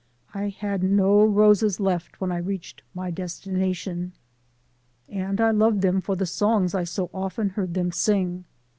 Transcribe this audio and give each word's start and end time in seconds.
I 0.33 0.49
had 0.49 0.81
no 0.81 1.23
roses 1.23 1.79
left 1.79 2.19
when 2.19 2.31
I 2.31 2.37
reached 2.37 2.81
my 2.95 3.11
destination. 3.11 4.13
And 5.07 5.39
I 5.39 5.51
loved 5.51 5.81
them 5.81 6.01
for 6.01 6.15
the 6.15 6.25
songs 6.25 6.73
I 6.73 6.85
so 6.85 7.11
often 7.13 7.49
heard 7.49 7.75
them 7.75 7.91
sing. 7.91 8.45